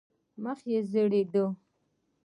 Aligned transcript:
مخ 0.43 0.59
یې 0.71 0.79
زېړېده. 0.91 1.45